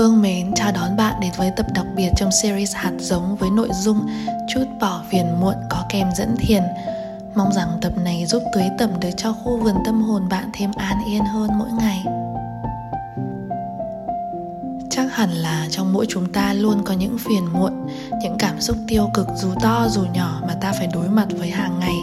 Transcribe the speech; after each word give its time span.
Hương 0.00 0.22
mến 0.22 0.52
chào 0.54 0.72
đón 0.72 0.96
bạn 0.96 1.14
đến 1.20 1.32
với 1.36 1.50
tập 1.56 1.66
đặc 1.74 1.86
biệt 1.96 2.10
trong 2.16 2.30
series 2.32 2.74
hạt 2.74 2.92
giống 2.98 3.36
với 3.36 3.50
nội 3.50 3.68
dung 3.72 4.06
Chút 4.54 4.64
bỏ 4.80 5.02
phiền 5.10 5.40
muộn 5.40 5.54
có 5.70 5.84
kèm 5.88 6.08
dẫn 6.16 6.36
thiền. 6.38 6.62
Mong 7.34 7.52
rằng 7.52 7.68
tập 7.80 7.92
này 8.04 8.26
giúp 8.26 8.42
tưới 8.54 8.64
tẩm 8.78 8.90
được 9.00 9.10
cho 9.16 9.32
khu 9.32 9.56
vườn 9.56 9.74
tâm 9.84 10.02
hồn 10.02 10.28
bạn 10.28 10.50
thêm 10.52 10.70
an 10.76 10.96
yên 11.06 11.24
hơn 11.24 11.50
mỗi 11.58 11.68
ngày. 11.78 12.04
Chắc 14.90 15.12
hẳn 15.12 15.30
là 15.30 15.66
trong 15.70 15.92
mỗi 15.92 16.06
chúng 16.08 16.32
ta 16.32 16.52
luôn 16.52 16.84
có 16.84 16.94
những 16.94 17.16
phiền 17.18 17.52
muộn, 17.52 17.88
Những 18.22 18.38
cảm 18.38 18.60
xúc 18.60 18.76
tiêu 18.88 19.08
cực 19.14 19.28
dù 19.36 19.48
to 19.62 19.86
dù 19.90 20.04
nhỏ 20.14 20.40
mà 20.48 20.54
ta 20.60 20.72
phải 20.72 20.88
đối 20.94 21.08
mặt 21.08 21.26
với 21.38 21.50
hàng 21.50 21.80
ngày. 21.80 21.96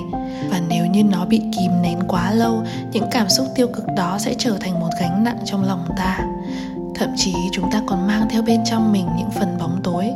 Và 0.50 0.62
nếu 0.68 0.86
như 0.86 1.04
nó 1.04 1.26
bị 1.26 1.38
kìm 1.40 1.82
nén 1.82 2.00
quá 2.08 2.32
lâu, 2.32 2.64
Những 2.92 3.06
cảm 3.12 3.30
xúc 3.30 3.48
tiêu 3.56 3.68
cực 3.68 3.86
đó 3.96 4.18
sẽ 4.20 4.36
trở 4.38 4.58
thành 4.60 4.80
một 4.80 4.90
gánh 5.00 5.24
nặng 5.24 5.38
trong 5.46 5.64
lòng 5.64 5.86
ta 5.98 6.20
thậm 6.98 7.10
chí 7.16 7.34
chúng 7.52 7.72
ta 7.72 7.82
còn 7.88 8.08
mang 8.08 8.30
theo 8.30 8.42
bên 8.42 8.60
trong 8.66 8.92
mình 8.92 9.08
những 9.18 9.32
phần 9.32 9.58
bóng 9.60 9.80
tối 9.84 10.14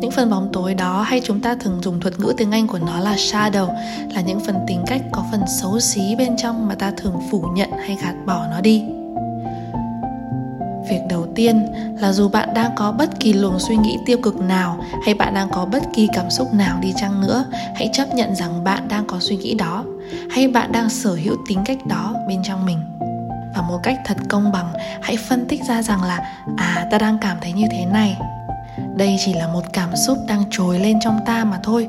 những 0.00 0.10
phần 0.10 0.30
bóng 0.30 0.48
tối 0.52 0.74
đó 0.74 1.02
hay 1.02 1.20
chúng 1.24 1.40
ta 1.40 1.54
thường 1.60 1.80
dùng 1.82 2.00
thuật 2.00 2.20
ngữ 2.20 2.34
tiếng 2.36 2.50
Anh 2.50 2.66
của 2.66 2.78
nó 2.78 3.00
là 3.00 3.14
shadow 3.14 3.68
là 4.14 4.20
những 4.20 4.40
phần 4.40 4.56
tính 4.66 4.82
cách 4.86 5.02
có 5.12 5.24
phần 5.30 5.40
xấu 5.60 5.80
xí 5.80 6.14
bên 6.18 6.36
trong 6.36 6.68
mà 6.68 6.74
ta 6.74 6.92
thường 6.96 7.20
phủ 7.30 7.44
nhận 7.54 7.70
hay 7.70 7.96
gạt 8.02 8.14
bỏ 8.26 8.46
nó 8.50 8.60
đi. 8.60 8.82
Việc 10.90 11.00
đầu 11.08 11.26
tiên 11.34 11.66
là 11.98 12.12
dù 12.12 12.28
bạn 12.28 12.54
đang 12.54 12.70
có 12.76 12.92
bất 12.92 13.20
kỳ 13.20 13.32
luồng 13.32 13.58
suy 13.58 13.76
nghĩ 13.76 13.98
tiêu 14.06 14.18
cực 14.22 14.40
nào 14.40 14.84
hay 15.04 15.14
bạn 15.14 15.34
đang 15.34 15.50
có 15.50 15.64
bất 15.64 15.82
kỳ 15.94 16.08
cảm 16.12 16.30
xúc 16.30 16.54
nào 16.54 16.78
đi 16.80 16.92
chăng 16.96 17.20
nữa, 17.20 17.44
hãy 17.74 17.90
chấp 17.92 18.14
nhận 18.14 18.34
rằng 18.34 18.64
bạn 18.64 18.88
đang 18.88 19.06
có 19.06 19.16
suy 19.20 19.36
nghĩ 19.36 19.54
đó 19.54 19.84
hay 20.30 20.48
bạn 20.48 20.72
đang 20.72 20.90
sở 20.90 21.14
hữu 21.14 21.36
tính 21.48 21.58
cách 21.64 21.86
đó 21.86 22.14
bên 22.28 22.42
trong 22.44 22.66
mình 22.66 22.78
và 23.54 23.62
một 23.62 23.80
cách 23.82 24.00
thật 24.04 24.16
công 24.28 24.52
bằng, 24.52 24.72
hãy 25.02 25.16
phân 25.16 25.46
tích 25.48 25.64
ra 25.64 25.82
rằng 25.82 26.02
là 26.02 26.18
à 26.56 26.86
ta 26.90 26.98
đang 26.98 27.18
cảm 27.18 27.36
thấy 27.40 27.52
như 27.52 27.66
thế 27.70 27.84
này. 27.84 28.16
Đây 28.96 29.16
chỉ 29.24 29.34
là 29.34 29.46
một 29.46 29.64
cảm 29.72 29.96
xúc 29.96 30.18
đang 30.28 30.44
trồi 30.50 30.78
lên 30.78 31.00
trong 31.00 31.20
ta 31.26 31.44
mà 31.44 31.60
thôi. 31.62 31.88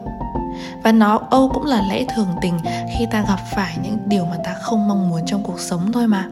Và 0.83 0.91
nó 0.91 1.19
âu 1.29 1.49
cũng 1.53 1.65
là 1.65 1.81
lẽ 1.89 2.05
thường 2.15 2.27
tình 2.41 2.59
khi 2.97 3.05
ta 3.11 3.23
gặp 3.27 3.39
phải 3.55 3.77
những 3.83 3.97
điều 4.05 4.25
mà 4.25 4.37
ta 4.43 4.53
không 4.53 4.87
mong 4.87 5.09
muốn 5.09 5.21
trong 5.25 5.43
cuộc 5.43 5.59
sống 5.59 5.91
thôi 5.91 6.07
mà. 6.07 6.25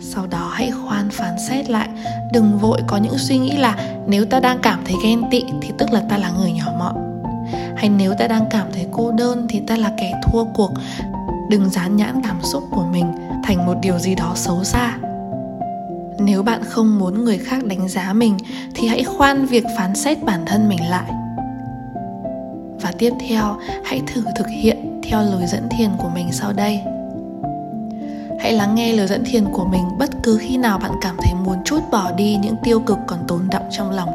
Sau 0.00 0.26
đó 0.26 0.50
hãy 0.52 0.70
khoan 0.70 1.08
phán 1.10 1.38
xét 1.38 1.70
lại, 1.70 1.88
đừng 2.32 2.58
vội 2.58 2.82
có 2.86 2.96
những 2.96 3.18
suy 3.18 3.38
nghĩ 3.38 3.56
là 3.56 3.76
nếu 4.06 4.24
ta 4.24 4.40
đang 4.40 4.58
cảm 4.62 4.84
thấy 4.84 4.94
ghen 5.04 5.22
tị 5.30 5.44
thì 5.62 5.72
tức 5.78 5.92
là 5.92 6.02
ta 6.08 6.18
là 6.18 6.30
người 6.30 6.52
nhỏ 6.52 6.72
mọn. 6.78 7.22
Hay 7.76 7.88
nếu 7.88 8.14
ta 8.18 8.26
đang 8.26 8.46
cảm 8.50 8.66
thấy 8.72 8.86
cô 8.92 9.10
đơn 9.12 9.46
thì 9.48 9.60
ta 9.60 9.76
là 9.76 9.90
kẻ 9.96 10.20
thua 10.22 10.44
cuộc. 10.44 10.70
Đừng 11.50 11.70
dán 11.70 11.96
nhãn 11.96 12.22
cảm 12.22 12.42
xúc 12.42 12.62
của 12.70 12.84
mình 12.92 13.27
thành 13.48 13.66
một 13.66 13.74
điều 13.82 13.98
gì 13.98 14.14
đó 14.14 14.32
xấu 14.36 14.64
xa. 14.64 14.98
Nếu 16.18 16.42
bạn 16.42 16.62
không 16.64 16.98
muốn 16.98 17.24
người 17.24 17.38
khác 17.38 17.64
đánh 17.64 17.88
giá 17.88 18.12
mình, 18.12 18.36
thì 18.74 18.88
hãy 18.88 19.04
khoan 19.04 19.46
việc 19.46 19.64
phán 19.76 19.94
xét 19.94 20.24
bản 20.24 20.42
thân 20.46 20.68
mình 20.68 20.90
lại. 20.90 21.10
Và 22.80 22.92
tiếp 22.98 23.12
theo, 23.28 23.56
hãy 23.84 24.02
thử 24.06 24.24
thực 24.36 24.46
hiện 24.48 25.00
theo 25.02 25.22
lời 25.22 25.46
dẫn 25.46 25.68
thiền 25.68 25.90
của 25.98 26.08
mình 26.08 26.32
sau 26.32 26.52
đây. 26.52 26.80
Hãy 28.40 28.52
lắng 28.52 28.74
nghe 28.74 28.92
lời 28.92 29.06
dẫn 29.06 29.24
thiền 29.24 29.44
của 29.52 29.64
mình 29.64 29.84
bất 29.98 30.10
cứ 30.22 30.38
khi 30.40 30.56
nào 30.56 30.78
bạn 30.78 30.92
cảm 31.00 31.16
thấy 31.22 31.34
muốn 31.44 31.56
chút 31.64 31.80
bỏ 31.90 32.12
đi 32.12 32.36
những 32.36 32.56
tiêu 32.64 32.80
cực 32.80 32.98
còn 33.06 33.18
tồn 33.28 33.40
đọng 33.50 33.68
trong 33.70 33.90
lòng. 33.90 34.08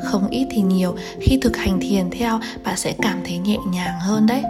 Không 0.00 0.28
ít 0.28 0.46
thì 0.50 0.62
nhiều, 0.62 0.96
khi 1.20 1.38
thực 1.42 1.56
hành 1.56 1.80
thiền 1.80 2.10
theo, 2.10 2.40
bạn 2.64 2.76
sẽ 2.76 2.92
cảm 3.02 3.18
thấy 3.24 3.38
nhẹ 3.38 3.56
nhàng 3.72 4.00
hơn 4.00 4.26
đấy 4.26 4.42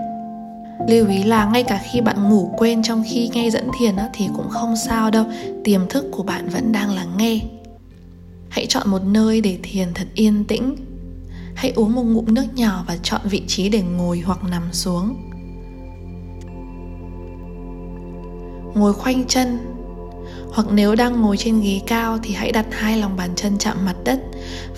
lưu 0.88 1.08
ý 1.08 1.22
là 1.22 1.44
ngay 1.44 1.62
cả 1.62 1.80
khi 1.92 2.00
bạn 2.00 2.28
ngủ 2.28 2.54
quên 2.56 2.82
trong 2.82 3.04
khi 3.10 3.30
nghe 3.32 3.50
dẫn 3.50 3.68
thiền 3.78 3.96
á, 3.96 4.08
thì 4.14 4.28
cũng 4.36 4.48
không 4.48 4.76
sao 4.76 5.10
đâu. 5.10 5.24
Tiềm 5.64 5.80
thức 5.88 6.04
của 6.12 6.22
bạn 6.22 6.48
vẫn 6.48 6.72
đang 6.72 6.90
lắng 6.90 7.12
nghe. 7.18 7.40
Hãy 8.48 8.66
chọn 8.66 8.90
một 8.90 9.02
nơi 9.04 9.40
để 9.40 9.58
thiền 9.62 9.88
thật 9.94 10.06
yên 10.14 10.44
tĩnh. 10.44 10.76
Hãy 11.54 11.72
uống 11.76 11.94
một 11.94 12.02
ngụm 12.02 12.34
nước 12.34 12.46
nhỏ 12.54 12.84
và 12.88 12.96
chọn 13.02 13.20
vị 13.24 13.42
trí 13.46 13.68
để 13.68 13.82
ngồi 13.82 14.20
hoặc 14.20 14.44
nằm 14.50 14.62
xuống. 14.72 15.16
Ngồi 18.74 18.92
khoanh 18.92 19.24
chân. 19.24 19.58
Hoặc 20.52 20.66
nếu 20.72 20.94
đang 20.94 21.22
ngồi 21.22 21.36
trên 21.36 21.60
ghế 21.60 21.80
cao 21.86 22.18
thì 22.22 22.34
hãy 22.34 22.52
đặt 22.52 22.66
hai 22.70 22.98
lòng 22.98 23.16
bàn 23.16 23.30
chân 23.36 23.58
chạm 23.58 23.76
mặt 23.84 23.96
đất. 24.04 24.20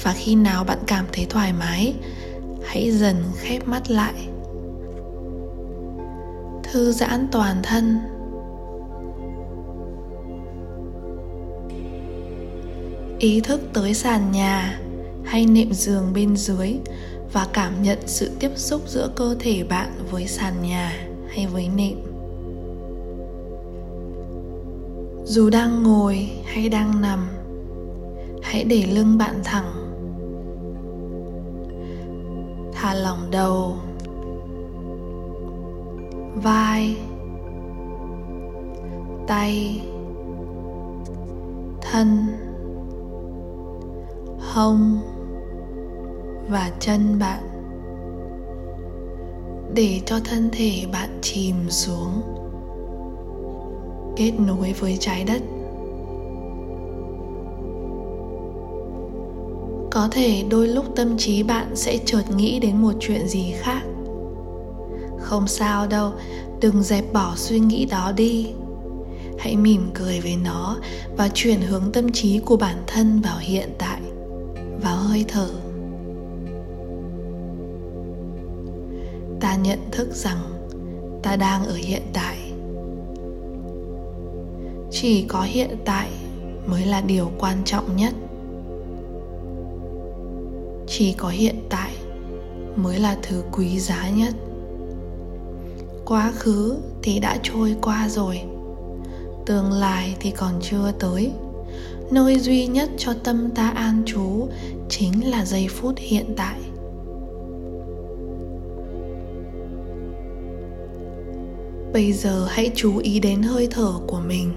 Và 0.02 0.12
khi 0.12 0.34
nào 0.34 0.64
bạn 0.64 0.78
cảm 0.86 1.04
thấy 1.12 1.26
thoải 1.30 1.52
mái 1.52 1.94
hãy 2.66 2.90
dần 2.90 3.16
khép 3.36 3.68
mắt 3.68 3.90
lại 3.90 4.14
thư 6.72 6.92
giãn 6.92 7.28
toàn 7.32 7.56
thân. 7.62 7.98
Ý 13.18 13.40
thức 13.40 13.60
tới 13.72 13.94
sàn 13.94 14.32
nhà 14.32 14.80
hay 15.24 15.46
nệm 15.46 15.72
giường 15.72 16.12
bên 16.14 16.36
dưới 16.36 16.78
và 17.32 17.46
cảm 17.52 17.82
nhận 17.82 17.98
sự 18.06 18.30
tiếp 18.40 18.50
xúc 18.56 18.82
giữa 18.86 19.10
cơ 19.16 19.36
thể 19.38 19.64
bạn 19.64 19.90
với 20.10 20.26
sàn 20.26 20.62
nhà 20.62 20.92
hay 21.28 21.46
với 21.46 21.68
nệm. 21.76 21.98
Dù 25.24 25.50
đang 25.50 25.82
ngồi 25.82 26.30
hay 26.44 26.68
đang 26.68 27.00
nằm, 27.00 27.28
hãy 28.42 28.64
để 28.64 28.86
lưng 28.86 29.18
bạn 29.18 29.40
thẳng. 29.44 29.72
Thả 32.72 32.94
lỏng 32.94 33.30
đầu 33.30 33.76
vai, 36.42 36.96
tay, 39.26 39.80
thân, 41.80 42.26
hông 44.38 45.00
và 46.48 46.70
chân 46.80 47.18
bạn. 47.18 47.42
Để 49.74 50.00
cho 50.06 50.20
thân 50.24 50.48
thể 50.52 50.86
bạn 50.92 51.18
chìm 51.22 51.54
xuống, 51.68 52.22
kết 54.16 54.32
nối 54.46 54.72
với 54.72 54.96
trái 55.00 55.24
đất. 55.24 55.42
Có 59.90 60.08
thể 60.10 60.44
đôi 60.50 60.68
lúc 60.68 60.84
tâm 60.96 61.16
trí 61.18 61.42
bạn 61.42 61.76
sẽ 61.76 61.98
chợt 62.04 62.22
nghĩ 62.36 62.60
đến 62.60 62.76
một 62.82 62.92
chuyện 63.00 63.28
gì 63.28 63.54
khác 63.58 63.82
không 65.28 65.48
sao 65.48 65.86
đâu. 65.86 66.12
Đừng 66.60 66.82
dẹp 66.82 67.12
bỏ 67.12 67.32
suy 67.36 67.60
nghĩ 67.60 67.84
đó 67.84 68.12
đi. 68.16 68.46
Hãy 69.38 69.56
mỉm 69.56 69.90
cười 69.94 70.20
với 70.20 70.36
nó 70.44 70.76
và 71.16 71.28
chuyển 71.34 71.60
hướng 71.60 71.92
tâm 71.92 72.12
trí 72.12 72.38
của 72.38 72.56
bản 72.56 72.76
thân 72.86 73.20
vào 73.20 73.38
hiện 73.40 73.68
tại. 73.78 74.00
Vào 74.82 74.96
hơi 74.96 75.24
thở. 75.28 75.48
Ta 79.40 79.56
nhận 79.56 79.78
thức 79.92 80.08
rằng 80.12 80.38
ta 81.22 81.36
đang 81.36 81.66
ở 81.66 81.74
hiện 81.74 82.02
tại. 82.12 82.52
Chỉ 84.90 85.24
có 85.28 85.42
hiện 85.42 85.76
tại 85.84 86.08
mới 86.66 86.86
là 86.86 87.00
điều 87.00 87.30
quan 87.38 87.56
trọng 87.64 87.96
nhất. 87.96 88.14
Chỉ 90.86 91.12
có 91.12 91.28
hiện 91.28 91.56
tại 91.70 91.92
mới 92.76 92.98
là 92.98 93.16
thứ 93.22 93.42
quý 93.52 93.80
giá 93.80 94.10
nhất 94.10 94.34
quá 96.08 96.32
khứ 96.34 96.76
thì 97.02 97.18
đã 97.18 97.38
trôi 97.42 97.76
qua 97.82 98.08
rồi. 98.08 98.40
Tương 99.46 99.72
lai 99.72 100.16
thì 100.20 100.30
còn 100.30 100.52
chưa 100.62 100.92
tới. 100.98 101.32
Nơi 102.10 102.38
duy 102.38 102.66
nhất 102.66 102.90
cho 102.98 103.12
tâm 103.24 103.50
ta 103.50 103.68
an 103.68 104.02
trú 104.06 104.48
chính 104.88 105.30
là 105.30 105.44
giây 105.44 105.68
phút 105.70 105.94
hiện 105.96 106.34
tại. 106.36 106.60
Bây 111.92 112.12
giờ 112.12 112.46
hãy 112.50 112.70
chú 112.74 112.98
ý 112.98 113.20
đến 113.20 113.42
hơi 113.42 113.68
thở 113.70 113.92
của 114.06 114.20
mình. 114.20 114.52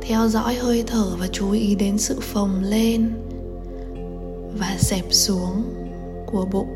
Theo 0.00 0.28
dõi 0.28 0.54
hơi 0.54 0.84
thở 0.86 1.16
và 1.18 1.26
chú 1.32 1.50
ý 1.50 1.74
đến 1.74 1.98
sự 1.98 2.20
phồng 2.20 2.62
lên 2.62 3.10
và 4.58 4.76
xẹp 4.78 5.04
xuống 5.10 5.62
của 6.26 6.46
bụng. 6.52 6.75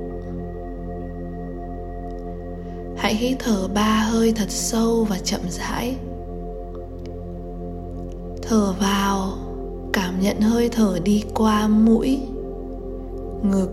Hãy 3.10 3.18
hít 3.18 3.36
thở 3.38 3.68
ba 3.74 4.06
hơi 4.10 4.32
thật 4.36 4.50
sâu 4.50 5.06
và 5.08 5.18
chậm 5.18 5.40
rãi. 5.48 5.96
Thở 8.42 8.74
vào, 8.80 9.32
cảm 9.92 10.20
nhận 10.20 10.40
hơi 10.40 10.68
thở 10.68 10.98
đi 11.04 11.24
qua 11.34 11.68
mũi, 11.68 12.20
ngực, 13.42 13.70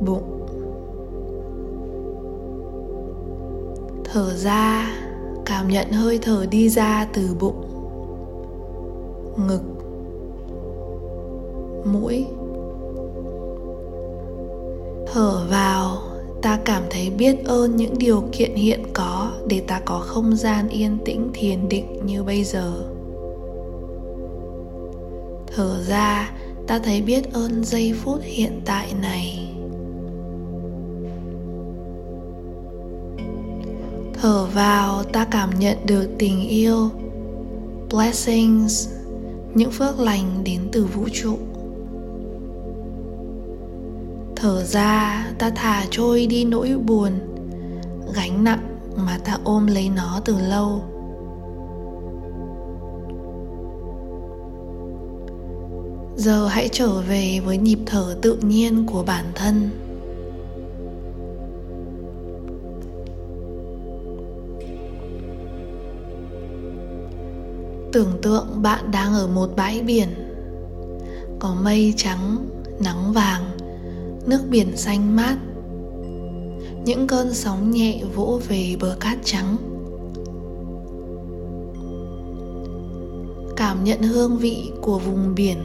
bụng. 0.00 0.46
Thở 4.04 4.34
ra, 4.36 4.92
cảm 5.44 5.68
nhận 5.68 5.92
hơi 5.92 6.18
thở 6.22 6.46
đi 6.50 6.68
ra 6.68 7.08
từ 7.12 7.36
bụng, 7.40 7.64
ngực, 9.48 9.62
mũi. 11.92 12.26
Thở 15.12 15.46
vào 15.50 15.95
ta 16.46 16.58
cảm 16.64 16.82
thấy 16.90 17.10
biết 17.10 17.44
ơn 17.44 17.76
những 17.76 17.98
điều 17.98 18.24
kiện 18.32 18.54
hiện 18.54 18.80
có 18.92 19.32
để 19.46 19.62
ta 19.66 19.80
có 19.84 19.98
không 19.98 20.36
gian 20.36 20.68
yên 20.68 20.98
tĩnh 21.04 21.30
thiền 21.34 21.68
định 21.68 22.06
như 22.06 22.22
bây 22.22 22.44
giờ. 22.44 22.72
Thở 25.46 25.82
ra, 25.88 26.30
ta 26.66 26.78
thấy 26.78 27.02
biết 27.02 27.32
ơn 27.32 27.64
giây 27.64 27.94
phút 28.02 28.20
hiện 28.22 28.60
tại 28.64 28.94
này. 29.02 29.48
Thở 34.22 34.46
vào, 34.46 35.02
ta 35.02 35.24
cảm 35.30 35.50
nhận 35.58 35.78
được 35.86 36.08
tình 36.18 36.48
yêu, 36.48 36.90
blessings, 37.90 38.88
những 39.54 39.70
phước 39.70 40.00
lành 40.00 40.44
đến 40.44 40.60
từ 40.72 40.84
vũ 40.84 41.08
trụ 41.12 41.38
thở 44.36 44.64
ra, 44.64 45.26
ta 45.38 45.50
thả 45.50 45.84
trôi 45.90 46.26
đi 46.26 46.44
nỗi 46.44 46.76
buồn. 46.84 47.12
Gánh 48.14 48.44
nặng 48.44 48.78
mà 48.96 49.18
ta 49.24 49.38
ôm 49.44 49.66
lấy 49.66 49.88
nó 49.88 50.20
từ 50.24 50.38
lâu. 50.38 50.82
Giờ 56.16 56.46
hãy 56.46 56.68
trở 56.72 57.00
về 57.00 57.40
với 57.44 57.58
nhịp 57.58 57.78
thở 57.86 58.16
tự 58.22 58.36
nhiên 58.42 58.86
của 58.86 59.02
bản 59.02 59.24
thân. 59.34 59.70
Tưởng 67.92 68.18
tượng 68.22 68.62
bạn 68.62 68.90
đang 68.90 69.14
ở 69.14 69.26
một 69.26 69.50
bãi 69.56 69.80
biển. 69.80 70.08
Có 71.38 71.54
mây 71.62 71.94
trắng, 71.96 72.48
nắng 72.80 73.12
vàng 73.12 73.55
nước 74.26 74.40
biển 74.50 74.76
xanh 74.76 75.16
mát. 75.16 75.36
Những 76.84 77.06
cơn 77.06 77.34
sóng 77.34 77.70
nhẹ 77.70 78.02
vỗ 78.14 78.40
về 78.48 78.76
bờ 78.80 78.96
cát 79.00 79.18
trắng. 79.24 79.56
Cảm 83.56 83.84
nhận 83.84 84.02
hương 84.02 84.36
vị 84.36 84.70
của 84.80 84.98
vùng 84.98 85.34
biển. 85.34 85.58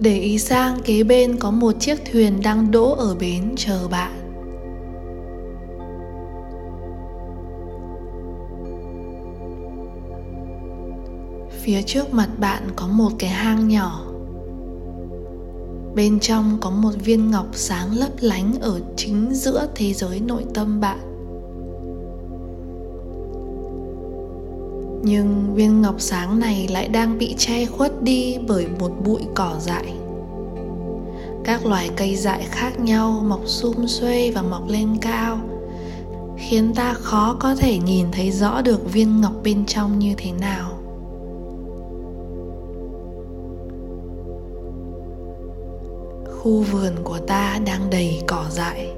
Để 0.00 0.18
ý 0.18 0.38
sang 0.38 0.80
kế 0.84 1.02
bên 1.02 1.36
có 1.36 1.50
một 1.50 1.72
chiếc 1.80 1.98
thuyền 2.12 2.40
đang 2.42 2.70
đỗ 2.70 2.94
ở 2.94 3.14
bến 3.20 3.54
chờ 3.56 3.88
bạn. 3.88 4.21
Phía 11.62 11.82
trước 11.82 12.14
mặt 12.14 12.28
bạn 12.38 12.62
có 12.76 12.86
một 12.86 13.10
cái 13.18 13.30
hang 13.30 13.68
nhỏ. 13.68 14.04
Bên 15.94 16.20
trong 16.20 16.58
có 16.60 16.70
một 16.70 16.90
viên 17.04 17.30
ngọc 17.30 17.46
sáng 17.52 17.96
lấp 17.96 18.10
lánh 18.20 18.52
ở 18.60 18.80
chính 18.96 19.34
giữa 19.34 19.68
thế 19.74 19.92
giới 19.92 20.20
nội 20.20 20.44
tâm 20.54 20.80
bạn. 20.80 20.98
Nhưng 25.04 25.54
viên 25.54 25.82
ngọc 25.82 25.94
sáng 25.98 26.38
này 26.38 26.68
lại 26.68 26.88
đang 26.88 27.18
bị 27.18 27.34
che 27.38 27.66
khuất 27.66 28.02
đi 28.02 28.38
bởi 28.48 28.66
một 28.80 28.90
bụi 29.04 29.20
cỏ 29.34 29.56
dại. 29.60 29.92
Các 31.44 31.66
loài 31.66 31.90
cây 31.96 32.16
dại 32.16 32.46
khác 32.50 32.80
nhau 32.80 33.22
mọc 33.26 33.40
sum 33.44 33.86
xuê 33.86 34.30
và 34.34 34.42
mọc 34.42 34.68
lên 34.68 34.96
cao, 35.00 35.38
khiến 36.36 36.74
ta 36.74 36.94
khó 36.94 37.36
có 37.40 37.54
thể 37.54 37.78
nhìn 37.78 38.06
thấy 38.12 38.30
rõ 38.30 38.62
được 38.62 38.92
viên 38.92 39.20
ngọc 39.20 39.32
bên 39.44 39.66
trong 39.66 39.98
như 39.98 40.14
thế 40.16 40.32
nào. 40.32 40.71
Khu 46.42 46.62
vườn 46.62 46.92
của 47.04 47.18
ta 47.18 47.58
đang 47.66 47.90
đầy 47.90 48.22
cỏ 48.26 48.44
dại. 48.50 48.90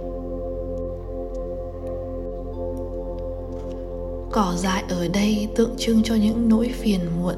Cỏ 4.32 4.54
dại 4.56 4.84
ở 4.88 5.08
đây 5.08 5.48
tượng 5.56 5.74
trưng 5.78 6.02
cho 6.02 6.14
những 6.14 6.48
nỗi 6.48 6.70
phiền 6.74 7.00
muộn, 7.16 7.34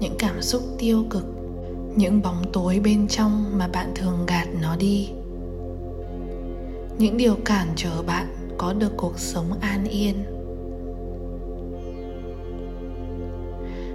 những 0.00 0.14
cảm 0.18 0.42
xúc 0.42 0.62
tiêu 0.78 1.04
cực, 1.10 1.24
những 1.96 2.22
bóng 2.22 2.44
tối 2.52 2.80
bên 2.84 3.08
trong 3.08 3.58
mà 3.58 3.68
bạn 3.68 3.92
thường 3.94 4.26
gạt 4.26 4.46
nó 4.60 4.76
đi. 4.76 5.08
Những 6.98 7.16
điều 7.16 7.34
cản 7.44 7.68
trở 7.76 8.02
bạn 8.02 8.26
có 8.58 8.72
được 8.72 8.92
cuộc 8.96 9.18
sống 9.18 9.52
an 9.60 9.84
yên. 9.84 10.14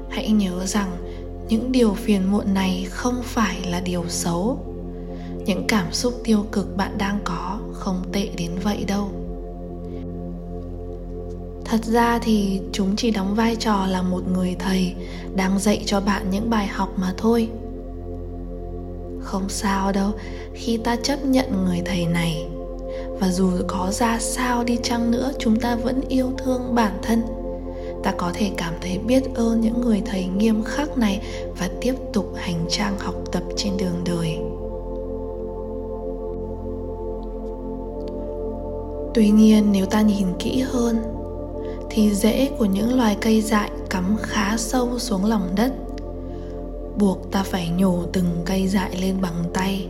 Hãy 0.10 0.30
nhớ 0.30 0.66
rằng 0.66 0.90
những 1.50 1.72
điều 1.72 1.94
phiền 1.94 2.32
muộn 2.32 2.54
này 2.54 2.88
không 2.90 3.16
phải 3.24 3.62
là 3.66 3.80
điều 3.80 4.04
xấu 4.08 4.75
những 5.46 5.66
cảm 5.68 5.94
xúc 5.94 6.14
tiêu 6.24 6.46
cực 6.52 6.78
bạn 6.78 6.98
đang 6.98 7.20
có 7.24 7.60
không 7.74 8.02
tệ 8.12 8.30
đến 8.38 8.52
vậy 8.64 8.86
đâu. 8.88 9.10
Thật 11.66 11.86
ra 11.86 12.20
thì 12.20 12.62
chúng 12.72 12.96
chỉ 12.96 13.12
đóng 13.12 13.36
vai 13.36 13.56
trò 13.56 13.86
là 13.86 14.02
một 14.02 14.24
người 14.34 14.56
thầy 14.60 14.96
đang 15.36 15.60
dạy 15.60 15.84
cho 15.86 16.02
bạn 16.02 16.30
những 16.32 16.50
bài 16.50 16.68
học 16.68 16.90
mà 16.98 17.14
thôi. 17.18 17.50
Không 19.22 19.50
sao 19.50 19.92
đâu, 19.92 20.12
khi 20.54 20.78
ta 20.78 20.96
chấp 20.96 21.26
nhận 21.26 21.66
người 21.66 21.82
thầy 21.86 22.06
này, 22.06 22.48
và 23.20 23.32
dù 23.32 23.52
có 23.68 23.92
ra 23.92 24.20
sao 24.20 24.64
đi 24.64 24.78
chăng 24.84 25.12
nữa, 25.12 25.32
chúng 25.40 25.60
ta 25.60 25.76
vẫn 25.76 26.02
yêu 26.10 26.32
thương 26.38 26.76
bản 26.76 26.98
thân. 27.02 27.22
Ta 28.04 28.14
có 28.18 28.32
thể 28.34 28.52
cảm 28.58 28.74
thấy 28.82 28.98
biết 28.98 29.24
ơn 29.36 29.62
những 29.62 29.82
người 29.82 30.02
thầy 30.06 30.26
nghiêm 30.26 30.64
khắc 30.64 30.98
này 30.98 31.22
và 31.60 31.70
tiếp 31.82 31.94
tục 32.14 32.34
hành 32.36 32.66
trang 32.70 33.00
học 33.00 33.16
tập 33.32 33.44
trên 33.56 33.78
đường 33.78 34.04
đời. 34.06 34.45
Tuy 39.16 39.30
nhiên, 39.30 39.72
nếu 39.72 39.86
ta 39.86 40.02
nhìn 40.02 40.28
kỹ 40.40 40.62
hơn, 40.62 40.98
thì 41.90 42.14
rễ 42.14 42.50
của 42.58 42.66
những 42.66 42.98
loài 42.98 43.18
cây 43.22 43.42
dại 43.42 43.72
cắm 43.90 44.16
khá 44.22 44.58
sâu 44.58 45.00
xuống 45.00 45.26
lòng 45.26 45.50
đất. 45.56 45.74
Buộc 46.98 47.32
ta 47.32 47.44
phải 47.44 47.70
nhổ 47.70 48.04
từng 48.14 48.26
cây 48.46 48.68
dại 48.68 48.98
lên 49.02 49.16
bằng 49.22 49.44
tay. 49.54 49.88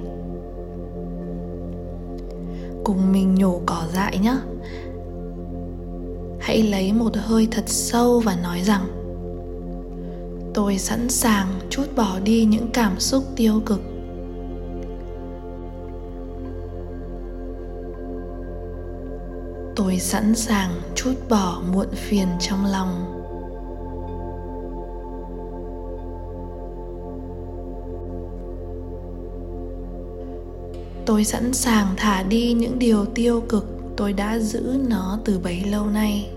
Cùng 2.83 3.11
mình 3.11 3.35
nhổ 3.35 3.61
cỏ 3.65 3.83
dại 3.93 4.17
nhé 4.17 4.37
hãy 6.39 6.63
lấy 6.63 6.93
một 6.93 7.11
hơi 7.15 7.47
thật 7.51 7.63
sâu 7.67 8.19
và 8.19 8.35
nói 8.35 8.61
rằng, 8.61 8.87
tôi 10.53 10.77
sẵn 10.77 11.09
sàng 11.09 11.47
chút 11.69 11.85
bỏ 11.95 12.19
đi 12.23 12.45
những 12.45 12.67
cảm 12.73 12.99
xúc 12.99 13.23
tiêu 13.35 13.61
cực 13.65 13.81
tôi 19.85 19.99
sẵn 19.99 20.35
sàng 20.35 20.81
chút 20.95 21.13
bỏ 21.29 21.61
muộn 21.73 21.87
phiền 21.93 22.27
trong 22.39 22.65
lòng. 22.65 23.21
Tôi 31.05 31.23
sẵn 31.23 31.53
sàng 31.53 31.87
thả 31.97 32.23
đi 32.23 32.53
những 32.53 32.79
điều 32.79 33.05
tiêu 33.05 33.41
cực 33.49 33.65
tôi 33.97 34.13
đã 34.13 34.39
giữ 34.39 34.77
nó 34.89 35.19
từ 35.25 35.39
bấy 35.39 35.63
lâu 35.63 35.85
nay. 35.85 36.29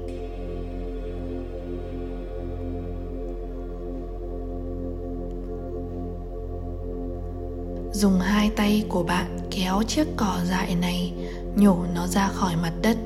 Dùng 7.93 8.21
hai 8.21 8.51
tay 8.57 8.85
của 8.89 9.03
bạn 9.03 9.39
kéo 9.51 9.83
chiếc 9.89 10.07
cỏ 10.17 10.39
dại 10.45 10.75
này 10.75 11.13
nhổ 11.57 11.77
nó 11.95 12.07
ra 12.07 12.29
khỏi 12.29 12.57
mặt 12.63 12.73
đất. 12.83 12.97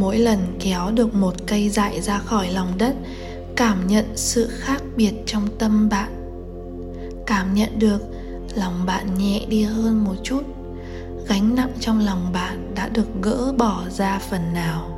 Mỗi 0.00 0.18
lần 0.18 0.38
kéo 0.60 0.90
được 0.90 1.14
một 1.14 1.34
cây 1.46 1.68
dại 1.68 2.00
ra 2.00 2.18
khỏi 2.18 2.50
lòng 2.50 2.72
đất, 2.78 2.94
cảm 3.56 3.86
nhận 3.86 4.04
sự 4.14 4.48
khác 4.50 4.82
biệt 4.96 5.12
trong 5.26 5.48
tâm 5.58 5.88
bạn. 5.88 6.12
Cảm 7.26 7.54
nhận 7.54 7.78
được 7.78 8.00
lòng 8.54 8.86
bạn 8.86 9.14
nhẹ 9.18 9.46
đi 9.48 9.62
hơn 9.62 10.04
một 10.04 10.14
chút, 10.22 10.42
gánh 11.28 11.54
nặng 11.54 11.72
trong 11.80 12.00
lòng 12.00 12.32
bạn 12.32 12.74
đã 12.74 12.88
được 12.88 13.08
gỡ 13.22 13.54
bỏ 13.58 13.82
ra 13.90 14.18
phần 14.18 14.54
nào. 14.54 14.94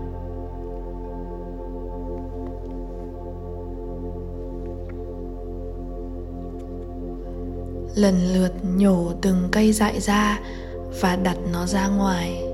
Lần 7.94 8.34
lượt 8.34 8.52
nhổ 8.76 9.12
từng 9.22 9.48
cây 9.52 9.72
dại 9.72 10.00
ra 10.00 10.40
và 11.00 11.16
đặt 11.16 11.36
nó 11.52 11.66
ra 11.66 11.88
ngoài 11.88 12.49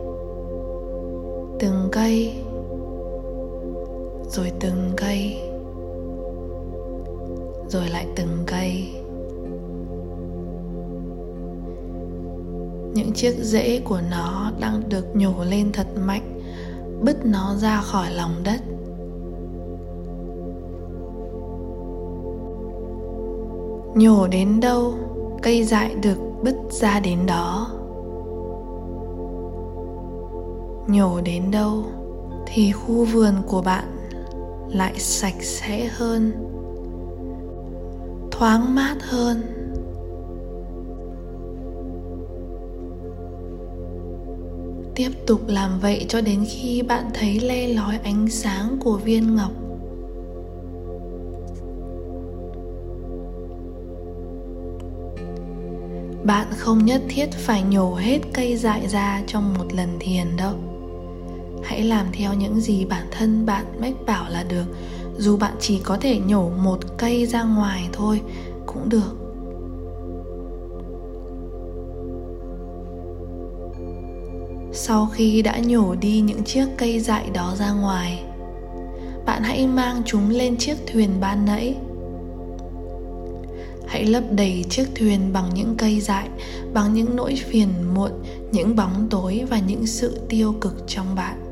từng 1.58 1.88
cây, 1.92 2.34
rồi 4.30 4.52
từng 4.60 4.90
cây, 4.96 5.42
rồi 7.68 7.88
lại 7.88 8.06
từng 8.16 8.38
cây. 8.46 8.94
Những 12.94 13.12
chiếc 13.14 13.34
rễ 13.38 13.80
của 13.84 14.00
nó 14.10 14.50
đang 14.60 14.88
được 14.88 15.16
nhổ 15.16 15.44
lên 15.44 15.72
thật 15.72 15.86
mạnh, 16.06 16.40
bứt 17.02 17.26
nó 17.26 17.54
ra 17.58 17.80
khỏi 17.80 18.10
lòng 18.12 18.34
đất. 18.44 18.60
Nhổ 23.94 24.26
đến 24.26 24.60
đâu, 24.60 24.94
cây 25.42 25.64
dại 25.64 25.94
được 26.02 26.18
bứt 26.42 26.56
ra 26.70 27.00
đến 27.00 27.26
đó. 27.26 27.75
Nhổ 30.88 31.20
đến 31.20 31.50
đâu 31.50 31.84
thì 32.46 32.72
khu 32.72 33.04
vườn 33.04 33.34
của 33.46 33.62
bạn 33.62 33.84
lại 34.68 34.94
sạch 34.98 35.42
sẽ 35.42 35.86
hơn, 35.86 36.32
thoáng 38.30 38.74
mát 38.74 38.96
hơn. 39.00 39.42
Tiếp 44.94 45.10
tục 45.26 45.40
làm 45.46 45.80
vậy 45.80 46.06
cho 46.08 46.20
đến 46.20 46.44
khi 46.48 46.82
bạn 46.82 47.04
thấy 47.14 47.40
le 47.40 47.68
lói 47.68 47.98
ánh 48.04 48.30
sáng 48.30 48.78
của 48.84 48.96
viên 48.96 49.36
ngọc. 49.36 49.52
Bạn 56.24 56.46
không 56.50 56.84
nhất 56.84 57.02
thiết 57.08 57.30
phải 57.32 57.62
nhổ 57.62 57.94
hết 57.94 58.18
cây 58.34 58.56
dại 58.56 58.88
ra 58.88 59.22
trong 59.26 59.54
một 59.58 59.74
lần 59.74 59.88
thiền 60.00 60.26
đâu 60.36 60.65
hãy 61.66 61.82
làm 61.82 62.06
theo 62.12 62.34
những 62.34 62.60
gì 62.60 62.84
bản 62.84 63.06
thân 63.10 63.46
bạn 63.46 63.64
mách 63.80 63.94
bảo 64.06 64.30
là 64.30 64.42
được. 64.42 64.64
Dù 65.18 65.36
bạn 65.36 65.52
chỉ 65.60 65.78
có 65.78 65.96
thể 66.00 66.18
nhổ 66.18 66.50
một 66.50 66.78
cây 66.98 67.26
ra 67.26 67.42
ngoài 67.42 67.88
thôi, 67.92 68.20
cũng 68.66 68.88
được. 68.88 69.16
Sau 74.72 75.08
khi 75.12 75.42
đã 75.42 75.58
nhổ 75.58 75.94
đi 75.94 76.20
những 76.20 76.44
chiếc 76.44 76.66
cây 76.76 77.00
dại 77.00 77.30
đó 77.34 77.54
ra 77.58 77.72
ngoài, 77.72 78.24
bạn 79.26 79.42
hãy 79.42 79.66
mang 79.66 80.02
chúng 80.06 80.30
lên 80.30 80.56
chiếc 80.56 80.76
thuyền 80.92 81.10
ban 81.20 81.46
nãy. 81.46 81.76
Hãy 83.86 84.04
lấp 84.04 84.24
đầy 84.30 84.64
chiếc 84.70 84.86
thuyền 84.94 85.32
bằng 85.32 85.50
những 85.54 85.74
cây 85.78 86.00
dại, 86.00 86.28
bằng 86.74 86.94
những 86.94 87.16
nỗi 87.16 87.34
phiền 87.34 87.68
muộn, 87.94 88.10
những 88.52 88.76
bóng 88.76 89.06
tối 89.10 89.42
và 89.50 89.58
những 89.58 89.86
sự 89.86 90.20
tiêu 90.28 90.54
cực 90.60 90.84
trong 90.86 91.14
bạn. 91.14 91.45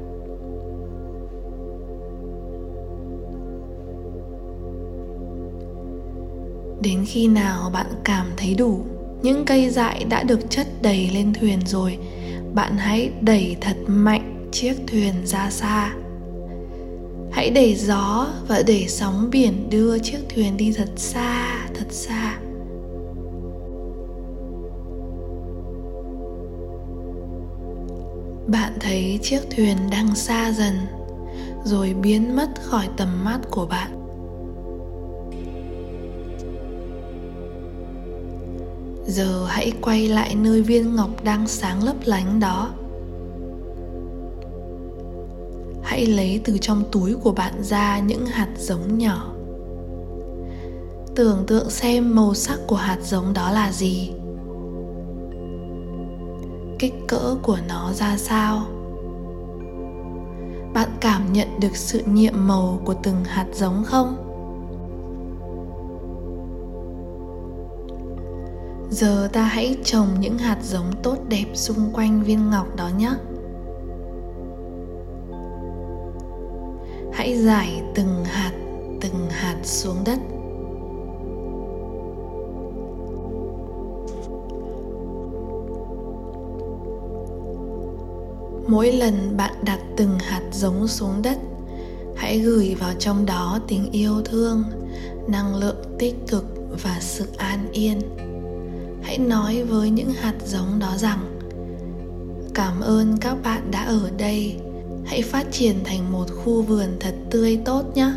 Đến 6.84 7.04
khi 7.06 7.28
nào 7.28 7.70
bạn 7.70 7.86
cảm 8.04 8.26
thấy 8.36 8.54
đủ, 8.54 8.84
những 9.22 9.44
cây 9.44 9.70
dại 9.70 10.04
đã 10.04 10.22
được 10.22 10.50
chất 10.50 10.66
đầy 10.82 11.10
lên 11.14 11.32
thuyền 11.40 11.60
rồi, 11.66 11.98
bạn 12.54 12.76
hãy 12.76 13.10
đẩy 13.20 13.56
thật 13.60 13.76
mạnh 13.86 14.48
chiếc 14.52 14.74
thuyền 14.86 15.14
ra 15.24 15.50
xa. 15.50 15.94
Hãy 17.32 17.50
để 17.50 17.74
gió 17.74 18.26
và 18.48 18.62
để 18.66 18.84
sóng 18.88 19.28
biển 19.30 19.70
đưa 19.70 19.98
chiếc 19.98 20.18
thuyền 20.34 20.56
đi 20.56 20.72
thật 20.72 20.88
xa 20.96 21.68
thật 21.74 21.86
xa. 21.90 22.38
Bạn 28.46 28.72
thấy 28.80 29.18
chiếc 29.22 29.40
thuyền 29.56 29.76
đang 29.90 30.14
xa 30.14 30.52
dần, 30.52 30.74
rồi 31.64 31.94
biến 32.02 32.36
mất 32.36 32.48
khỏi 32.62 32.88
tầm 32.96 33.24
mắt 33.24 33.38
của 33.50 33.66
bạn. 33.66 34.03
Giờ 39.06 39.44
hãy 39.46 39.72
quay 39.80 40.08
lại 40.08 40.34
nơi 40.34 40.62
viên 40.62 40.96
ngọc 40.96 41.24
đang 41.24 41.46
sáng 41.46 41.84
lấp 41.84 41.96
lánh 42.04 42.40
đó. 42.40 42.70
Hãy 45.82 46.06
lấy 46.06 46.40
từ 46.44 46.58
trong 46.58 46.82
túi 46.92 47.14
của 47.14 47.32
bạn 47.32 47.62
ra 47.62 47.98
những 47.98 48.26
hạt 48.26 48.48
giống 48.58 48.98
nhỏ. 48.98 49.30
Tưởng 51.14 51.44
tượng 51.46 51.70
xem 51.70 52.14
màu 52.14 52.34
sắc 52.34 52.58
của 52.66 52.76
hạt 52.76 52.98
giống 53.02 53.32
đó 53.32 53.50
là 53.50 53.72
gì. 53.72 54.12
Kích 56.78 56.94
cỡ 57.08 57.36
của 57.42 57.58
nó 57.68 57.92
ra 57.92 58.16
sao? 58.16 58.66
Bạn 60.74 60.88
cảm 61.00 61.32
nhận 61.32 61.60
được 61.60 61.76
sự 61.76 62.02
nhiệm 62.06 62.34
màu 62.36 62.80
của 62.84 62.94
từng 63.02 63.24
hạt 63.24 63.46
giống 63.52 63.84
không? 63.84 64.23
Giờ 68.94 69.28
ta 69.32 69.42
hãy 69.42 69.76
trồng 69.84 70.08
những 70.20 70.38
hạt 70.38 70.58
giống 70.62 70.92
tốt 71.02 71.16
đẹp 71.28 71.46
xung 71.54 71.90
quanh 71.92 72.22
viên 72.22 72.50
ngọc 72.50 72.76
đó 72.76 72.90
nhé. 72.98 73.10
Hãy 77.12 77.38
giải 77.38 77.82
từng 77.94 78.24
hạt 78.24 78.52
từng 79.00 79.28
hạt 79.30 79.56
xuống 79.62 79.96
đất. 80.04 80.18
Mỗi 88.68 88.92
lần 88.92 89.36
bạn 89.36 89.54
đặt 89.62 89.80
từng 89.96 90.18
hạt 90.18 90.42
giống 90.52 90.88
xuống 90.88 91.22
đất, 91.22 91.38
hãy 92.16 92.38
gửi 92.38 92.76
vào 92.80 92.92
trong 92.98 93.26
đó 93.26 93.58
tình 93.68 93.90
yêu 93.92 94.22
thương, 94.24 94.64
năng 95.28 95.56
lượng 95.56 95.96
tích 95.98 96.14
cực 96.28 96.44
và 96.82 96.96
sự 97.00 97.26
an 97.36 97.68
yên 97.72 98.00
hãy 99.04 99.18
nói 99.18 99.62
với 99.62 99.90
những 99.90 100.10
hạt 100.10 100.34
giống 100.44 100.78
đó 100.78 100.96
rằng, 100.96 101.18
cảm 102.54 102.80
ơn 102.80 103.16
các 103.20 103.36
bạn 103.42 103.70
đã 103.70 103.84
ở 103.84 104.10
đây. 104.18 104.56
Hãy 105.04 105.22
phát 105.22 105.46
triển 105.52 105.76
thành 105.84 106.12
một 106.12 106.24
khu 106.30 106.62
vườn 106.62 106.88
thật 107.00 107.14
tươi 107.30 107.60
tốt 107.64 107.82
nhé. 107.94 108.12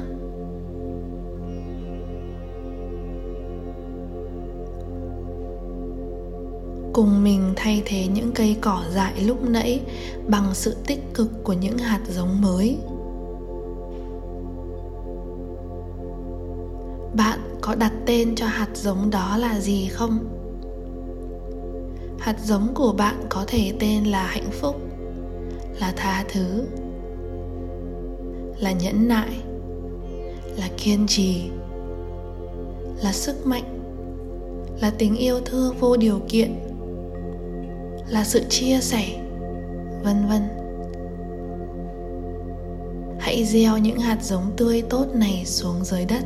Cùng 6.94 7.24
mình 7.24 7.54
thay 7.56 7.82
thế 7.86 8.08
những 8.08 8.32
cây 8.36 8.56
cỏ 8.62 8.84
dại 8.94 9.14
lúc 9.24 9.50
nãy 9.50 9.82
bằng 10.28 10.50
sự 10.54 10.76
tích 10.88 11.14
cực 11.14 11.44
của 11.44 11.54
những 11.54 11.78
hạt 11.78 12.02
giống 12.10 12.42
mới. 12.42 12.78
Bạn 17.16 17.40
có 17.62 17.76
đặt 17.76 17.94
tên 18.06 18.36
cho 18.36 18.46
hạt 18.46 18.70
giống 18.74 19.10
đó 19.10 19.38
là 19.38 19.60
gì 19.60 19.88
không? 19.88 20.37
Hạt 22.28 22.40
giống 22.44 22.74
của 22.74 22.94
bạn 22.94 23.16
có 23.30 23.44
thể 23.48 23.74
tên 23.80 24.04
là 24.04 24.24
hạnh 24.24 24.50
phúc, 24.52 24.76
là 25.80 25.94
tha 25.98 26.26
thứ, 26.34 26.68
là 28.60 28.72
nhẫn 28.72 29.08
nại, 29.08 29.30
là 30.58 30.70
kiên 30.78 31.08
trì, 31.08 31.50
là 33.04 33.12
sức 33.12 33.46
mạnh, 33.46 33.80
là 34.82 34.92
tình 34.98 35.16
yêu 35.16 35.40
thương 35.46 35.76
vô 35.80 35.98
điều 35.98 36.20
kiện, 36.30 36.60
là 38.10 38.24
sự 38.24 38.44
chia 38.50 38.80
sẻ, 38.82 39.06
vân 40.04 40.28
vân. 40.30 40.42
Hãy 43.20 43.46
gieo 43.46 43.78
những 43.78 44.00
hạt 44.00 44.18
giống 44.22 44.52
tươi 44.58 44.82
tốt 44.90 45.06
này 45.14 45.44
xuống 45.46 45.84
dưới 45.84 46.06
đất. 46.06 46.24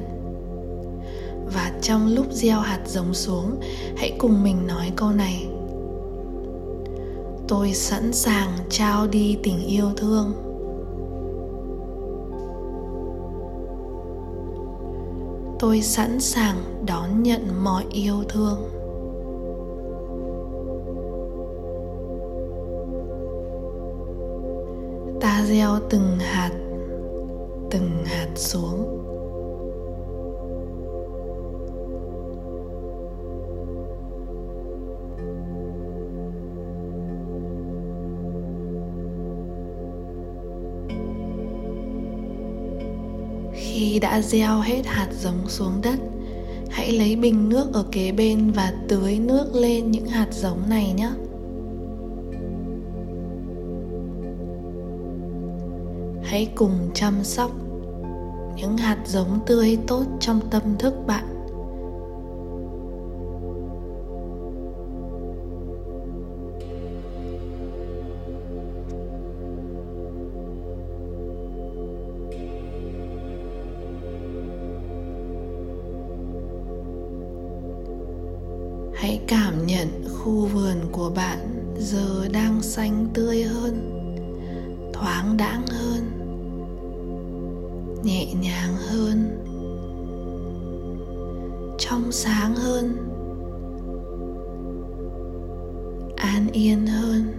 Và 1.53 1.71
trong 1.81 2.07
lúc 2.07 2.25
gieo 2.31 2.59
hạt 2.59 2.81
giống 2.85 3.13
xuống, 3.13 3.59
hãy 3.97 4.15
cùng 4.17 4.43
mình 4.43 4.67
nói 4.67 4.91
câu 4.95 5.11
này 5.11 5.50
tôi 7.51 7.73
sẵn 7.73 8.13
sàng 8.13 8.49
trao 8.69 9.07
đi 9.07 9.37
tình 9.43 9.65
yêu 9.65 9.85
thương. 9.97 10.33
Tôi 15.59 15.81
sẵn 15.81 16.19
sàng 16.19 16.55
đón 16.85 17.23
nhận 17.23 17.63
mọi 17.63 17.85
yêu 17.89 18.23
thương. 18.29 18.57
Ta 25.21 25.43
gieo 25.45 25.79
từng 25.89 26.17
hạt 26.19 26.51
từng 27.71 27.89
hạt 28.05 28.29
xuống. 28.35 29.00
Khi 43.73 43.99
đã 43.99 44.21
gieo 44.21 44.59
hết 44.59 44.81
hạt 44.85 45.07
giống 45.11 45.49
xuống 45.49 45.81
đất. 45.81 45.99
Hãy 46.69 46.91
lấy 46.91 47.15
bình 47.15 47.49
nước 47.49 47.73
ở 47.73 47.85
kế 47.91 48.11
bên 48.11 48.51
và 48.51 48.73
tưới 48.87 49.19
nước 49.19 49.55
lên 49.55 49.91
những 49.91 50.05
hạt 50.05 50.27
giống 50.31 50.69
này 50.69 50.93
nhé. 50.97 51.09
Hãy 56.23 56.51
cùng 56.55 56.89
chăm 56.93 57.23
sóc 57.23 57.51
những 58.55 58.77
hạt 58.77 58.97
giống 59.05 59.39
tươi 59.45 59.77
tốt 59.87 60.03
trong 60.19 60.39
tâm 60.49 60.63
thức 60.79 60.93
bạn. 61.07 61.30
Hãy 79.11 79.19
cảm 79.27 79.67
nhận 79.67 79.87
khu 80.17 80.45
vườn 80.45 80.77
của 80.91 81.11
bạn 81.15 81.37
giờ 81.77 82.27
đang 82.27 82.61
xanh 82.61 83.07
tươi 83.13 83.43
hơn, 83.43 84.03
thoáng 84.93 85.37
đãng 85.37 85.67
hơn, 85.67 86.11
nhẹ 88.03 88.33
nhàng 88.33 88.73
hơn, 88.75 89.37
trong 91.79 92.11
sáng 92.11 92.55
hơn, 92.55 92.97
an 96.15 96.47
yên 96.53 96.87
hơn. 96.87 97.33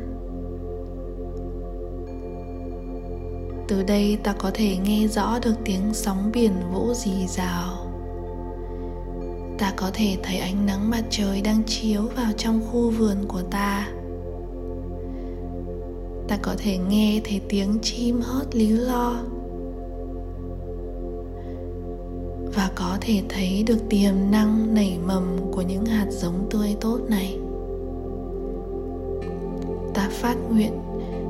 Từ 3.69 3.83
đây 3.83 4.19
ta 4.23 4.33
có 4.33 4.50
thể 4.55 4.76
nghe 4.76 5.07
rõ 5.09 5.38
được 5.38 5.55
tiếng 5.64 5.95
sóng 5.95 6.31
biển 6.33 6.52
vỗ 6.73 6.95
rì 6.95 7.26
rào 7.26 7.81
ta 9.62 9.73
có 9.76 9.90
thể 9.95 10.16
thấy 10.23 10.38
ánh 10.38 10.66
nắng 10.66 10.90
mặt 10.90 11.02
trời 11.11 11.40
đang 11.40 11.62
chiếu 11.66 12.02
vào 12.16 12.33
trong 12.37 12.61
khu 12.71 12.90
vườn 12.90 13.16
của 13.28 13.42
ta. 13.42 13.88
Ta 16.28 16.37
có 16.42 16.54
thể 16.59 16.78
nghe 16.78 17.21
thấy 17.25 17.40
tiếng 17.49 17.78
chim 17.83 18.21
hót 18.21 18.47
líu 18.52 18.76
lo. 18.76 19.16
Và 22.54 22.71
có 22.75 22.99
thể 23.00 23.23
thấy 23.28 23.64
được 23.66 23.88
tiềm 23.88 24.14
năng 24.31 24.75
nảy 24.75 24.99
mầm 25.07 25.37
của 25.52 25.62
những 25.62 25.85
hạt 25.85 26.07
giống 26.11 26.47
tươi 26.50 26.76
tốt 26.81 26.99
này. 27.09 27.38
Ta 29.95 30.09
phát 30.11 30.37
nguyện 30.50 30.73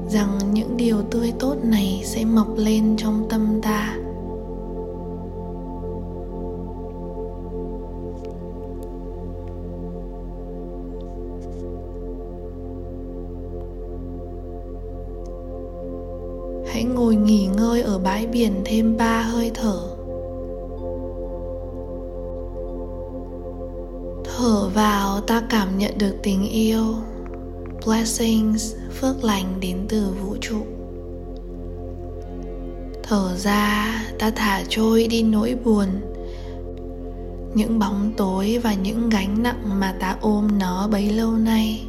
rằng 0.08 0.38
những 0.52 0.76
điều 0.76 1.02
tươi 1.02 1.32
tốt 1.38 1.56
này 1.64 2.02
sẽ 2.04 2.24
mọc 2.24 2.48
lên 2.56 2.96
trong 2.96 3.26
tâm 3.30 3.60
ta. 3.62 4.01
Ngồi 17.02 17.16
nghỉ 17.16 17.46
ngơi 17.46 17.82
ở 17.82 17.98
bãi 17.98 18.26
biển 18.26 18.52
thêm 18.64 18.96
ba 18.96 19.22
hơi 19.22 19.50
thở. 19.54 19.80
Thở 24.24 24.68
vào 24.74 25.20
ta 25.20 25.42
cảm 25.50 25.78
nhận 25.78 25.98
được 25.98 26.16
tình 26.22 26.48
yêu, 26.48 26.94
blessings, 27.86 28.74
phước 29.00 29.24
lành 29.24 29.54
đến 29.60 29.86
từ 29.88 30.14
vũ 30.22 30.36
trụ. 30.40 30.60
Thở 33.02 33.36
ra, 33.36 33.94
ta 34.18 34.30
thả 34.30 34.62
trôi 34.68 35.06
đi 35.06 35.22
nỗi 35.22 35.56
buồn, 35.64 35.86
những 37.54 37.78
bóng 37.78 38.12
tối 38.16 38.60
và 38.62 38.74
những 38.74 39.10
gánh 39.10 39.42
nặng 39.42 39.80
mà 39.80 39.94
ta 40.00 40.16
ôm 40.20 40.48
nó 40.58 40.88
bấy 40.88 41.10
lâu 41.10 41.30
nay. 41.32 41.86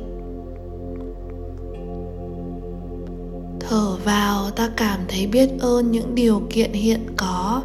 Thở 3.74 3.96
vào, 4.06 4.52
ta 4.52 4.70
cảm 4.78 5.00
thấy 5.08 5.28
biết 5.28 5.50
ơn 5.60 5.92
những 5.92 6.16
điều 6.16 6.42
kiện 6.50 6.74
hiện 6.74 7.08
có 7.18 7.62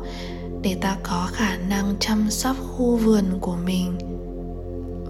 để 0.62 0.76
ta 0.80 0.96
có 1.02 1.28
khả 1.32 1.56
năng 1.56 1.94
chăm 2.00 2.30
sóc 2.30 2.56
khu 2.68 2.96
vườn 2.96 3.24
của 3.40 3.56
mình 3.64 3.98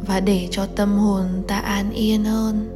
và 0.07 0.21
để 0.21 0.49
cho 0.50 0.67
tâm 0.76 0.99
hồn 0.99 1.25
ta 1.49 1.59
an 1.59 1.90
yên 1.90 2.25
hơn. 2.25 2.69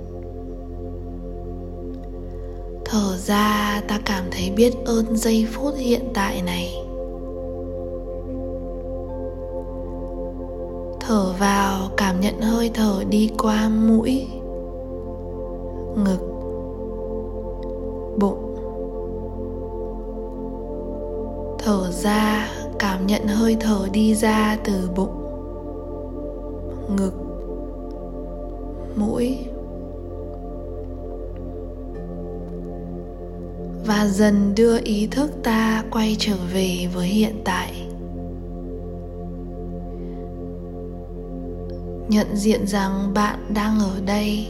Thở 2.85 3.17
ra, 3.17 3.81
ta 3.89 4.01
cảm 4.05 4.25
thấy 4.31 4.51
biết 4.51 4.73
ơn 4.85 5.17
giây 5.17 5.47
phút 5.53 5.75
hiện 5.79 6.03
tại 6.15 6.43
này. 6.43 6.75
Thở 11.01 11.33
vào, 11.39 11.91
cảm 11.97 12.21
nhận 12.21 12.41
hơi 12.41 12.71
thở 12.75 13.05
đi 13.11 13.31
qua 13.39 13.69
mũi, 13.69 14.27
ngực 16.05 16.32
nhận 23.13 23.27
hơi 23.27 23.57
thở 23.61 23.89
đi 23.93 24.15
ra 24.15 24.59
từ 24.65 24.91
bụng, 24.97 25.23
ngực, 26.97 27.15
mũi, 28.97 29.39
và 33.87 34.07
dần 34.07 34.55
đưa 34.57 34.79
ý 34.85 35.07
thức 35.07 35.31
ta 35.43 35.85
quay 35.91 36.17
trở 36.19 36.37
về 36.53 36.89
với 36.95 37.07
hiện 37.07 37.41
tại. 37.45 37.73
Nhận 42.09 42.37
diện 42.37 42.67
rằng 42.67 43.15
bạn 43.15 43.55
đang 43.55 43.81
ở 43.81 44.01
đây, 44.07 44.47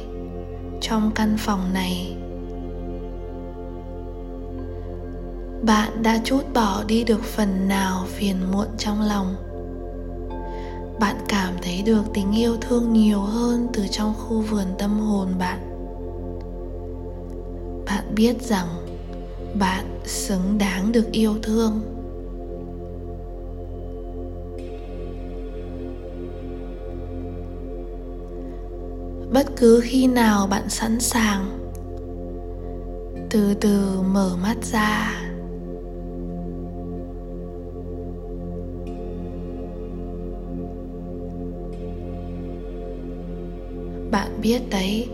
trong 0.81 1.11
căn 1.15 1.37
phòng 1.39 1.75
này. 1.75 2.22
Bạn 5.63 6.03
đã 6.03 6.21
chút 6.25 6.43
bỏ 6.55 6.85
đi 6.87 7.05
được 7.05 7.23
phần 7.23 7.69
nào 7.69 8.05
phiền 8.07 8.37
muộn 8.53 8.67
trong 8.79 9.01
lòng. 9.01 9.35
Bạn 11.01 11.17
cảm 11.29 11.55
thấy 11.63 11.83
được 11.83 12.03
tình 12.15 12.33
yêu 12.33 12.57
thương 12.61 12.93
nhiều 12.93 13.21
hơn 13.21 13.69
từ 13.73 13.87
trong 13.91 14.15
khu 14.15 14.41
vườn 14.41 14.67
tâm 14.79 15.01
hồn 15.01 15.29
bạn. 15.39 15.59
Bạn 17.87 18.15
biết 18.15 18.43
rằng 18.43 18.67
bạn 19.59 20.01
xứng 20.05 20.59
đáng 20.59 20.93
được 20.93 21.13
yêu 21.13 21.35
thương. 21.43 21.81
Bất 29.33 29.47
cứ 29.57 29.81
khi 29.85 30.07
nào 30.07 30.47
bạn 30.47 30.69
sẵn 30.69 31.01
sàng, 31.01 31.59
từ 33.31 33.55
từ 33.55 34.01
mở 34.13 34.37
mắt 34.43 34.57
ra 34.63 35.22
biết 44.43 44.71
đấy, 44.71 45.09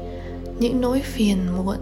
những 0.59 0.81
nỗi 0.81 1.01
phiền 1.05 1.39
muộn, 1.57 1.77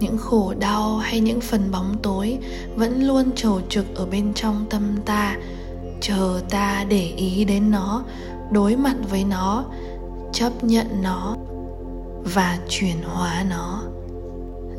những 0.00 0.18
khổ 0.18 0.54
đau 0.58 0.96
hay 0.96 1.20
những 1.20 1.40
phần 1.40 1.70
bóng 1.70 1.96
tối 2.02 2.38
vẫn 2.76 3.02
luôn 3.02 3.30
trầu 3.36 3.60
trực 3.68 3.94
ở 3.94 4.06
bên 4.06 4.34
trong 4.34 4.66
tâm 4.70 4.96
ta, 5.04 5.36
chờ 6.00 6.40
ta 6.50 6.84
để 6.88 7.12
ý 7.16 7.44
đến 7.44 7.70
nó, 7.70 8.04
đối 8.50 8.76
mặt 8.76 8.96
với 9.10 9.24
nó, 9.24 9.64
chấp 10.32 10.64
nhận 10.64 10.86
nó 11.02 11.36
và 12.34 12.58
chuyển 12.68 12.96
hóa 13.02 13.44
nó. 13.50 13.82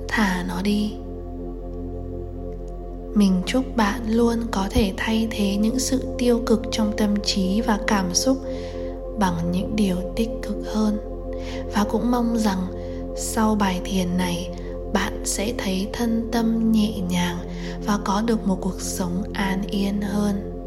Thả 0.07 0.43
nó 0.47 0.61
đi. 0.61 0.93
Mình 3.13 3.41
chúc 3.45 3.75
bạn 3.75 4.01
luôn 4.07 4.39
có 4.51 4.67
thể 4.69 4.93
thay 4.97 5.27
thế 5.31 5.55
những 5.55 5.79
sự 5.79 6.03
tiêu 6.17 6.41
cực 6.45 6.61
trong 6.71 6.93
tâm 6.97 7.15
trí 7.23 7.61
và 7.61 7.79
cảm 7.87 8.13
xúc 8.13 8.37
bằng 9.19 9.51
những 9.51 9.75
điều 9.75 9.95
tích 10.15 10.29
cực 10.41 10.57
hơn 10.73 11.10
và 11.73 11.85
cũng 11.89 12.11
mong 12.11 12.37
rằng 12.37 12.67
sau 13.17 13.55
bài 13.55 13.81
thiền 13.83 14.17
này, 14.17 14.49
bạn 14.93 15.21
sẽ 15.25 15.53
thấy 15.57 15.87
thân 15.93 16.29
tâm 16.31 16.71
nhẹ 16.71 16.99
nhàng 17.09 17.37
và 17.85 17.99
có 18.05 18.21
được 18.21 18.47
một 18.47 18.57
cuộc 18.61 18.81
sống 18.81 19.23
an 19.33 19.61
yên 19.69 20.01
hơn. 20.01 20.60